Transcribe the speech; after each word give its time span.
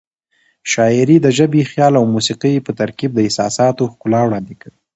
شاعري 0.71 1.17
د 1.21 1.27
ژبې، 1.37 1.61
خیال 1.71 1.93
او 1.99 2.05
موسيقۍ 2.13 2.53
په 2.65 2.71
ترکیب 2.79 3.11
د 3.15 3.19
احساساتو 3.27 3.91
ښکلا 3.93 4.19
وړاندې 4.23 4.55
کوي. 4.61 4.79